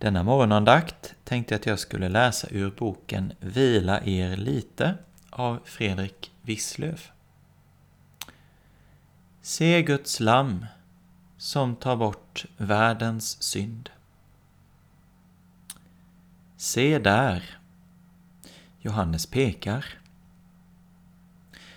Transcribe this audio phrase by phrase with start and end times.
[0.00, 4.94] Denna morgonandakt tänkte jag att jag skulle läsa ur boken Vila er lite
[5.30, 7.12] av Fredrik Wisslöf.
[9.42, 10.66] Se Guds lamm
[11.36, 13.90] som tar bort världens synd.
[16.56, 17.58] Se där.
[18.78, 19.84] Johannes pekar.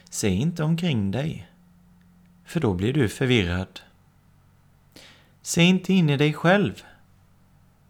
[0.10, 1.52] Se inte omkring dig,
[2.46, 3.80] för då blir du förvirrad.
[5.42, 6.84] Se inte in i dig själv,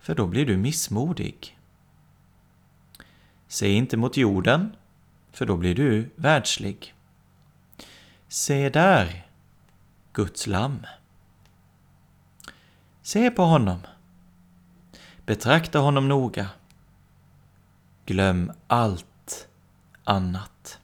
[0.03, 1.59] för då blir du missmodig.
[3.47, 4.75] Se inte mot jorden,
[5.31, 6.93] för då blir du världslig.
[8.27, 9.27] Se där,
[10.13, 10.85] Guds lamm.
[13.01, 13.79] Se på honom.
[15.25, 16.49] Betrakta honom noga.
[18.05, 19.47] Glöm allt
[20.03, 20.79] annat.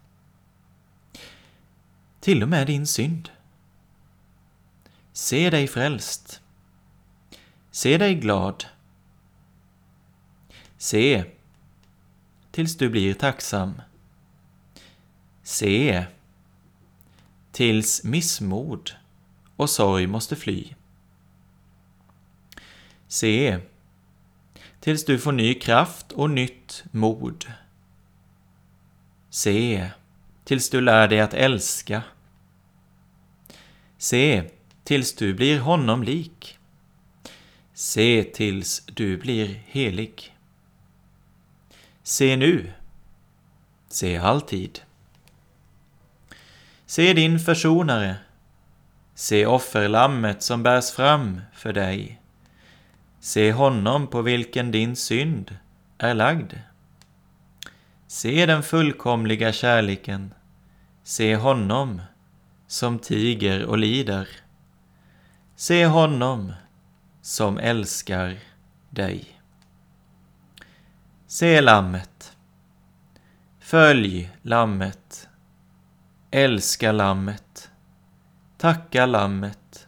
[2.19, 3.29] Till och med din synd.
[5.13, 6.41] Se dig frälst.
[7.71, 8.65] Se dig glad
[10.81, 11.23] Se,
[12.51, 13.81] tills du blir tacksam.
[15.43, 16.05] Se,
[17.51, 18.91] tills missmod
[19.55, 20.75] och sorg måste fly.
[23.07, 23.59] Se,
[24.79, 27.45] tills du får ny kraft och nytt mod.
[29.29, 29.89] Se,
[30.43, 32.03] tills du lär dig att älska.
[33.97, 34.49] Se,
[34.83, 36.59] tills du blir honom lik.
[37.73, 40.38] Se tills du blir helig.
[42.09, 42.71] Se nu.
[43.87, 44.79] Se alltid.
[46.85, 48.15] Se din försonare.
[49.15, 52.21] Se offerlammet som bärs fram för dig.
[53.19, 55.57] Se honom på vilken din synd
[55.97, 56.53] är lagd.
[58.07, 60.33] Se den fullkomliga kärleken.
[61.03, 62.01] Se honom
[62.67, 64.27] som tiger och lider.
[65.55, 66.53] Se honom
[67.21, 68.39] som älskar
[68.89, 69.38] dig.
[71.31, 72.37] Se lammet.
[73.59, 75.29] Följ lammet.
[76.31, 77.71] Älska lammet.
[78.57, 79.87] Tacka lammet.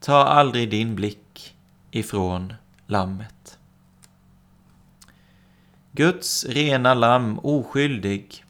[0.00, 1.56] Ta aldrig din blick
[1.90, 2.54] ifrån
[2.86, 3.58] lammet.
[5.92, 8.44] Guds rena lamm oskyldig,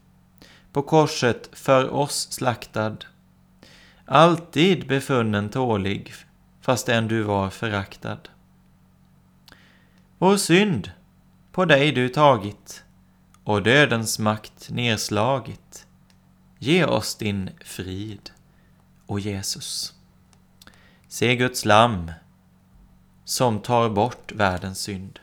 [0.73, 2.97] på korset för oss slaktad,
[4.05, 6.13] alltid befunnen tålig,
[6.61, 8.19] fastän du var föraktad.
[10.19, 10.91] Vår synd
[11.53, 12.85] på dig du tagit
[13.45, 15.87] och dödens makt nerslagit.
[16.59, 18.31] Ge oss din frid,
[19.07, 19.95] o Jesus.
[21.09, 22.13] Se Guds lamm
[23.25, 25.21] som tar bort världens synd.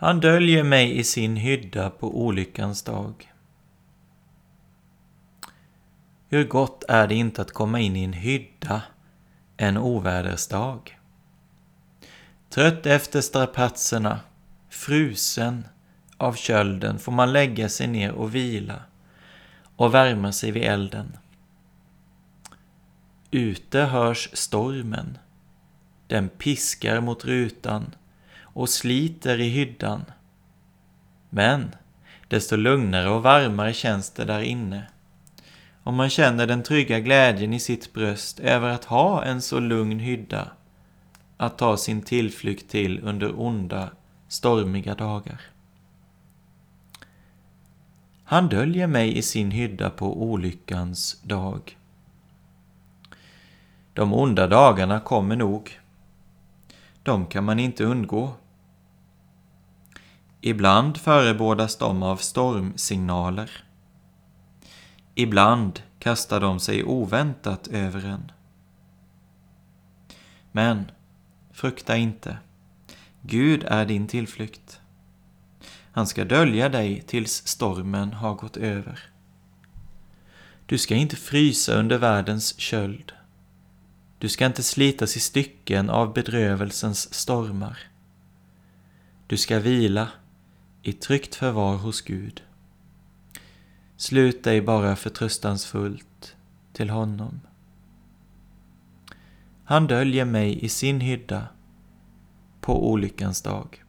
[0.00, 3.32] Han döljer mig i sin hydda på olyckans dag.
[6.28, 8.82] Hur gott är det inte att komma in i en hydda
[9.56, 10.98] en ovädersdag.
[12.48, 14.20] Trött efter strapatserna,
[14.68, 15.66] frusen
[16.16, 18.82] av kölden får man lägga sig ner och vila
[19.76, 21.16] och värma sig vid elden.
[23.30, 25.18] Ute hörs stormen.
[26.06, 27.94] Den piskar mot rutan
[28.52, 30.04] och sliter i hyddan.
[31.30, 31.74] Men
[32.28, 34.86] desto lugnare och varmare känns det där inne.
[35.82, 39.98] Och man känner den trygga glädjen i sitt bröst över att ha en så lugn
[39.98, 40.48] hydda
[41.36, 43.90] att ta sin tillflykt till under onda,
[44.28, 45.40] stormiga dagar.
[48.24, 51.76] Han döljer mig i sin hydda på olyckans dag.
[53.92, 55.79] De onda dagarna kommer nog.
[57.10, 58.34] De kan man inte undgå.
[60.40, 63.50] Ibland förebådas de av stormsignaler.
[65.14, 68.32] Ibland kastar de sig oväntat över en.
[70.52, 70.90] Men
[71.52, 72.38] frukta inte.
[73.22, 74.80] Gud är din tillflykt.
[75.92, 79.00] Han ska dölja dig tills stormen har gått över.
[80.66, 83.12] Du ska inte frysa under världens köld.
[84.20, 87.78] Du ska inte slitas i stycken av bedrövelsens stormar.
[89.26, 90.08] Du ska vila
[90.82, 92.42] i tryggt förvar hos Gud.
[93.96, 96.36] Slut dig bara förtröstansfullt
[96.72, 97.40] till honom.
[99.64, 101.48] Han döljer mig i sin hydda
[102.60, 103.84] på olyckans dag.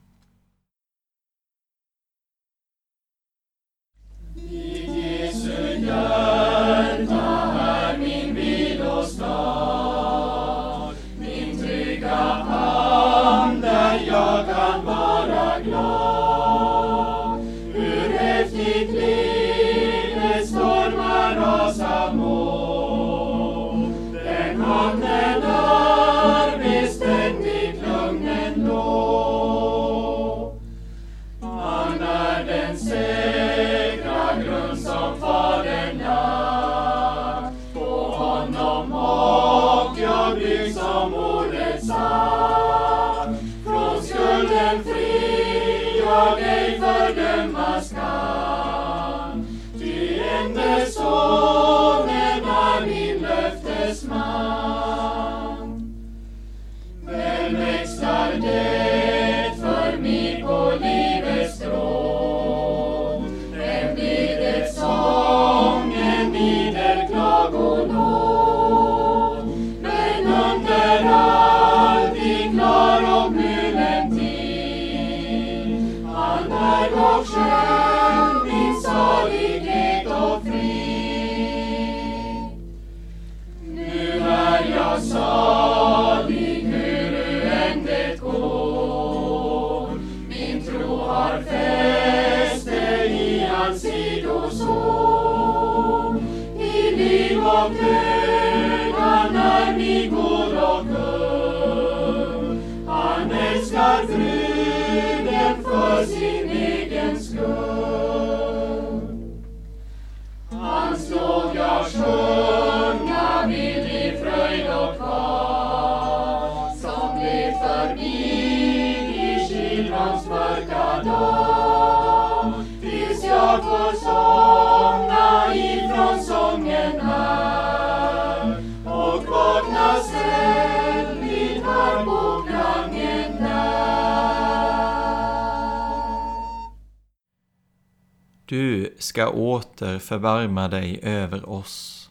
[138.52, 142.10] Du ska åter förbarma dig över oss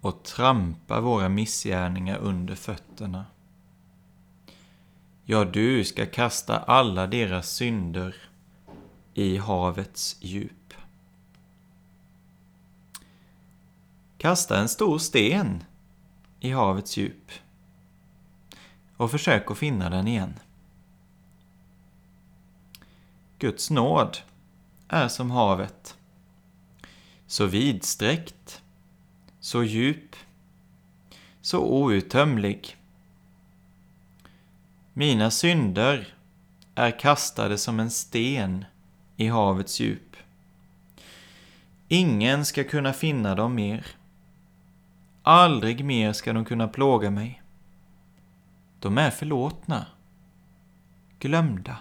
[0.00, 3.26] och trampa våra missgärningar under fötterna.
[5.24, 8.16] Ja, du ska kasta alla deras synder
[9.14, 10.74] i havets djup.
[14.16, 15.64] Kasta en stor sten
[16.40, 17.30] i havets djup
[18.96, 20.34] och försök att finna den igen.
[23.38, 24.18] Guds nåd
[24.88, 25.96] är som havet.
[27.26, 28.62] Så vidsträckt,
[29.40, 30.16] så djup,
[31.40, 32.76] så outtömlig.
[34.92, 36.14] Mina synder
[36.74, 38.64] är kastade som en sten
[39.16, 40.16] i havets djup.
[41.88, 43.86] Ingen ska kunna finna dem mer.
[45.22, 47.42] Aldrig mer ska de kunna plåga mig.
[48.80, 49.86] De är förlåtna,
[51.18, 51.78] glömda.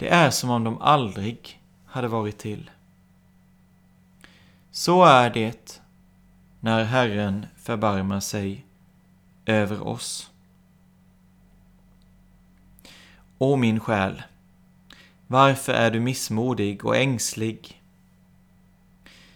[0.00, 2.70] Det är som om de aldrig hade varit till.
[4.70, 5.82] Så är det
[6.60, 8.66] när Herren förbarmar sig
[9.46, 10.30] över oss.
[13.38, 14.22] O min själ,
[15.26, 17.82] varför är du missmodig och ängslig?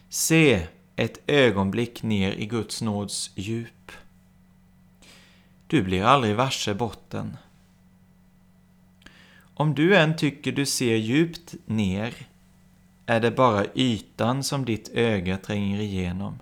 [0.09, 0.67] Se
[0.97, 3.93] ett ögonblick ner i Guds nåds djup.
[5.67, 7.37] Du blir aldrig varse botten.
[9.55, 12.15] Om du än tycker du ser djupt ner
[13.07, 16.39] är det bara ytan som ditt öga tränger igenom.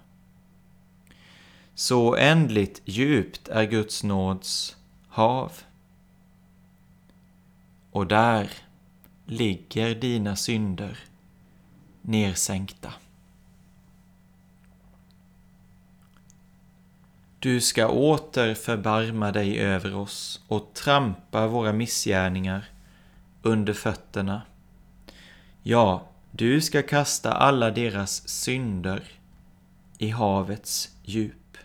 [1.75, 4.77] Så ändligt djupt är Guds nåds
[5.09, 5.53] hav.
[7.91, 8.51] Och där
[9.27, 10.99] ligger dina synder
[12.03, 12.93] nersänkta.
[17.39, 22.72] Du ska åter förbarma dig över oss och trampa våra missgärningar
[23.43, 24.43] under fötterna.
[25.63, 29.03] Ja, du ska kasta alla deras synder
[29.99, 31.57] i havets djup.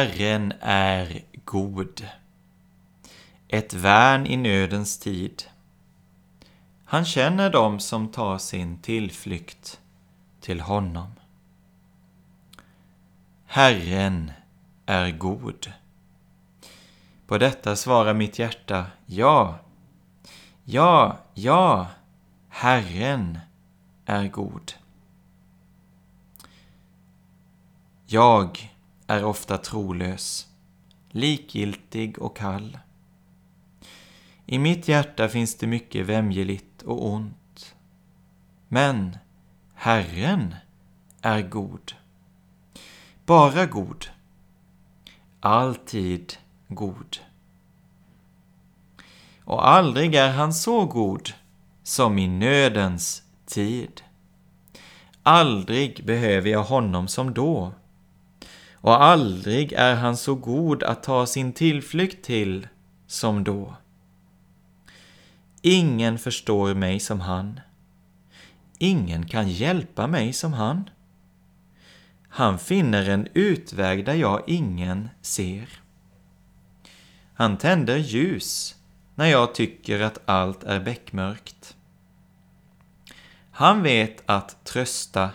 [0.00, 2.06] Herren är god,
[3.48, 5.42] ett värn i nödens tid.
[6.84, 9.80] Han känner dem som tar sin tillflykt
[10.40, 11.10] till honom.
[13.46, 14.32] Herren
[14.86, 15.72] är god.
[17.26, 19.58] På detta svarar mitt hjärta ja.
[20.64, 21.86] Ja, ja,
[22.48, 23.38] Herren
[24.04, 24.72] är god.
[28.06, 28.69] Jag
[29.10, 30.48] är ofta trolös,
[31.08, 32.78] likgiltig och kall.
[34.46, 37.74] I mitt hjärta finns det mycket vämjeligt och ont.
[38.68, 39.16] Men
[39.74, 40.54] Herren
[41.22, 41.92] är god.
[43.26, 44.06] Bara god.
[45.40, 46.32] Alltid
[46.68, 47.16] god.
[49.44, 51.32] Och aldrig är han så god
[51.82, 54.02] som i nödens tid.
[55.22, 57.72] Aldrig behöver jag honom som då
[58.80, 62.68] och aldrig är han så god att ta sin tillflykt till
[63.06, 63.76] som då.
[65.62, 67.60] Ingen förstår mig som han.
[68.78, 70.90] Ingen kan hjälpa mig som han.
[72.28, 75.68] Han finner en utväg där jag ingen ser.
[77.34, 78.76] Han tänder ljus
[79.14, 81.76] när jag tycker att allt är beckmörkt.
[83.50, 85.30] Han vet att trösta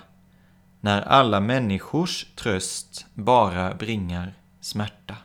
[0.85, 5.17] när alla människors tröst bara bringar smärta.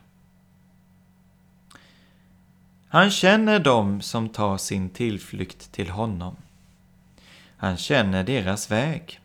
[2.87, 6.35] Han känner dem som tar sin tillflykt till honom.
[7.57, 9.19] Han känner deras väg.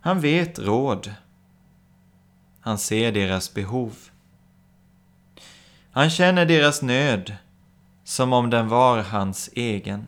[0.00, 1.14] Han vet råd.
[2.60, 3.96] Han ser deras behov.
[5.90, 7.36] Han känner deras nöd
[8.04, 10.06] som om den var hans egen.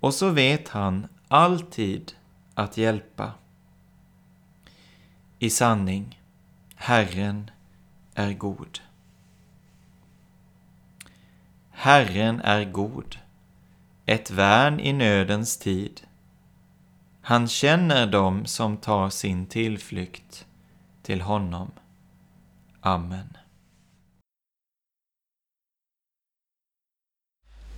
[0.00, 2.12] Och så vet han alltid
[2.58, 3.32] att hjälpa.
[5.38, 6.22] I sanning,
[6.74, 7.50] Herren
[8.14, 8.80] är god.
[11.70, 13.18] Herren är god,
[14.06, 16.00] ett värn i nödens tid.
[17.20, 20.46] Han känner dem som tar sin tillflykt
[21.02, 21.70] till honom.
[22.80, 23.36] Amen.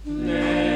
[0.05, 0.70] Nej.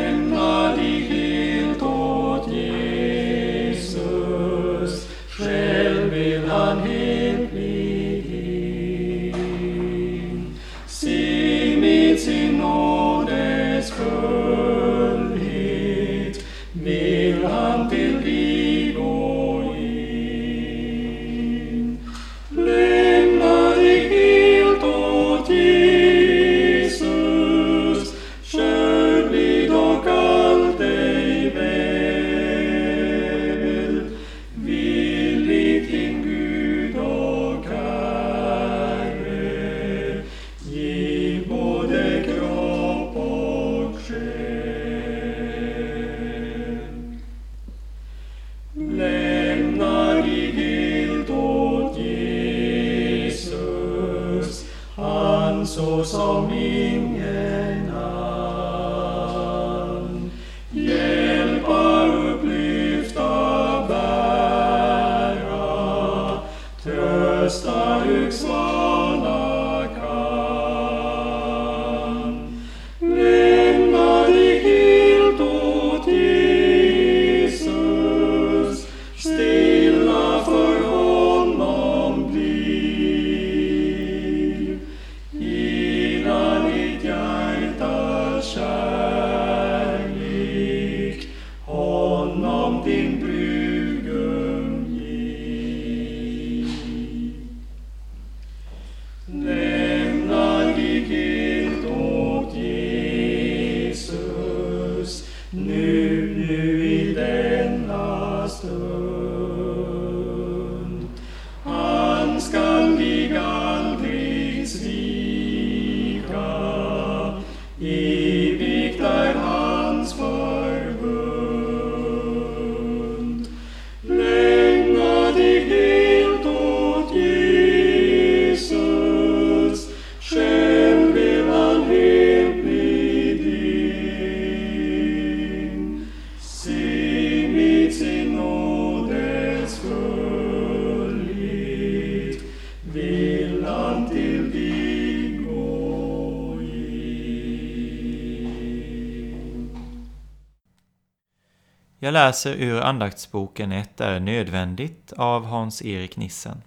[152.15, 156.63] Läser ur andaktsboken 1 är nödvändigt av Hans-Erik Nissen.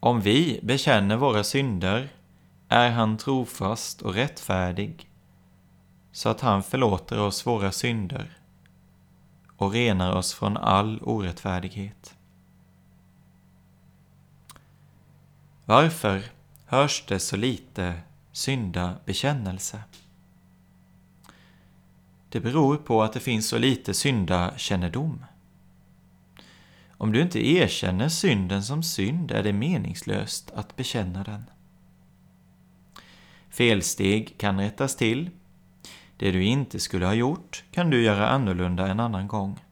[0.00, 2.08] Om vi bekänner våra synder
[2.68, 5.10] är han trofast och rättfärdig
[6.12, 8.38] så att han förlåter oss våra synder
[9.56, 12.14] och renar oss från all orättfärdighet.
[15.64, 16.22] Varför
[16.66, 17.94] hörs det så lite
[18.32, 19.82] syndabekännelse?
[22.34, 25.24] Det beror på att det finns så lite syndakännedom.
[26.88, 31.44] Om du inte erkänner synden som synd är det meningslöst att bekänna den.
[33.50, 35.30] Felsteg kan rättas till.
[36.16, 39.64] Det du inte skulle ha gjort kan du göra annorlunda en annan gång.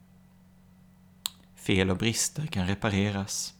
[1.56, 3.54] Fel och brister kan repareras.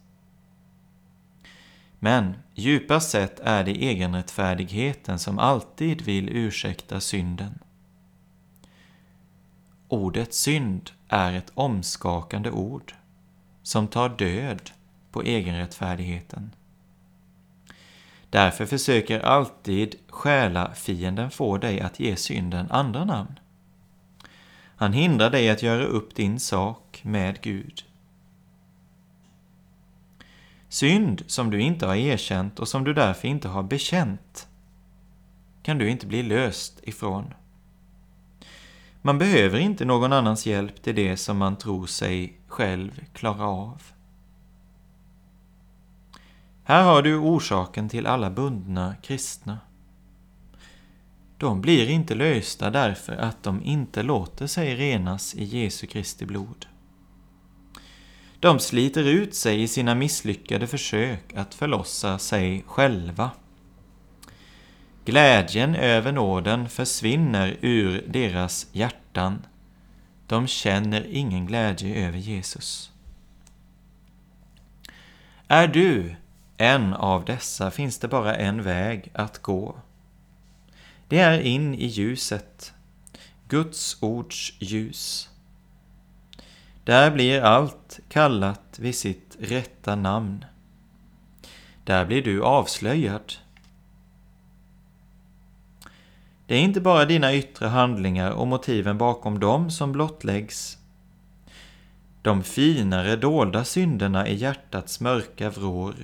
[1.98, 7.58] Men djupast sett är det egenrättfärdigheten som alltid vill ursäkta synden.
[9.92, 12.94] Ordet synd är ett omskakande ord
[13.62, 14.70] som tar död
[15.10, 16.54] på egenrättfärdigheten.
[18.30, 23.38] Därför försöker alltid själafienden få dig att ge synden andra namn.
[24.76, 27.84] Han hindrar dig att göra upp din sak med Gud.
[30.68, 34.48] Synd som du inte har erkänt och som du därför inte har bekänt
[35.62, 37.34] kan du inte bli löst ifrån.
[39.02, 43.82] Man behöver inte någon annans hjälp till det som man tror sig själv klara av.
[46.64, 49.58] Här har du orsaken till alla bundna kristna.
[51.38, 56.66] De blir inte lösta därför att de inte låter sig renas i Jesu Kristi blod.
[58.40, 63.30] De sliter ut sig i sina misslyckade försök att förlossa sig själva.
[65.04, 69.46] Glädjen över nåden försvinner ur deras hjärtan.
[70.26, 72.92] De känner ingen glädje över Jesus.
[75.48, 76.16] Är du
[76.56, 79.76] en av dessa finns det bara en väg att gå.
[81.08, 82.74] Det är in i ljuset,
[83.48, 85.30] Guds ords ljus.
[86.84, 90.44] Där blir allt kallat vid sitt rätta namn.
[91.84, 93.32] Där blir du avslöjad
[96.52, 100.78] det är inte bara dina yttre handlingar och motiven bakom dem som blottläggs.
[102.22, 105.94] De finare dolda synderna i hjärtats mörka vrår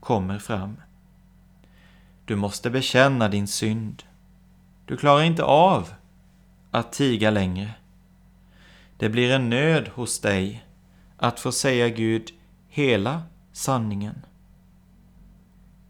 [0.00, 0.76] kommer fram.
[2.24, 4.02] Du måste bekänna din synd.
[4.86, 5.92] Du klarar inte av
[6.70, 7.70] att tiga längre.
[8.96, 10.66] Det blir en nöd hos dig
[11.16, 12.30] att få säga Gud
[12.68, 14.24] hela sanningen.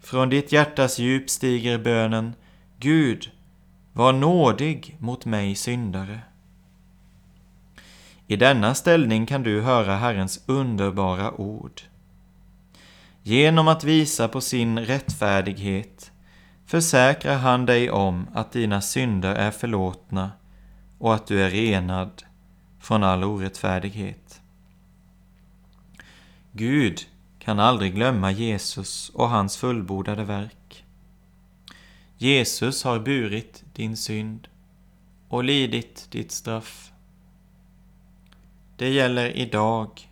[0.01, 2.35] Från ditt hjärtas djup stiger bönen
[2.79, 3.31] Gud,
[3.99, 6.21] var nådig mot mig syndare.
[8.27, 11.81] I denna ställning kan du höra Herrens underbara ord.
[13.23, 16.13] Genom att visa på sin rättfärdighet
[16.67, 20.31] försäkrar han dig om att dina synder är förlåtna
[20.99, 22.23] och att du är renad
[22.81, 24.41] från all orättfärdighet.
[26.53, 27.01] Gud
[27.39, 30.58] kan aldrig glömma Jesus och hans fullbordade verk.
[32.21, 34.49] Jesus har burit din synd
[35.29, 36.93] och lidit ditt straff.
[38.77, 40.11] Det gäller idag,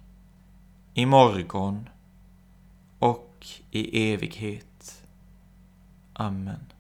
[0.94, 1.88] imorgon
[2.98, 5.06] och i evighet.
[6.12, 6.72] Amen.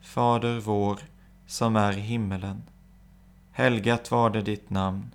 [0.00, 1.00] Fader vår,
[1.46, 2.62] som är i himmelen.
[3.52, 5.14] Helgat var det ditt namn.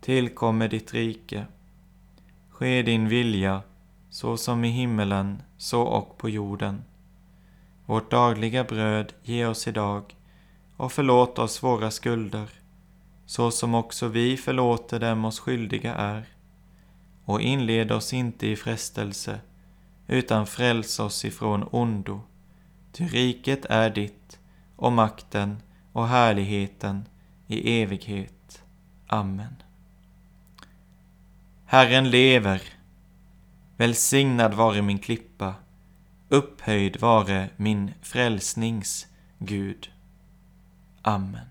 [0.00, 1.46] Tillkommer ditt rike.
[2.48, 3.62] Ske din vilja,
[4.08, 6.84] så som i himmelen, så och på jorden.
[7.90, 10.16] Vårt dagliga bröd ge oss idag
[10.76, 12.50] och förlåt oss våra skulder,
[13.26, 16.26] så som också vi förlåter dem oss skyldiga är.
[17.24, 19.40] Och inled oss inte i frestelse,
[20.06, 22.20] utan fräls oss ifrån ondo.
[22.92, 24.38] Ty riket är ditt,
[24.76, 27.04] och makten och härligheten
[27.46, 28.62] i evighet.
[29.06, 29.54] Amen.
[31.64, 32.62] Herren lever.
[33.76, 35.54] Välsignad vare min klippa,
[36.30, 39.06] upphöjd vare min frälsnings
[39.38, 39.88] Gud.
[41.02, 41.46] Amen.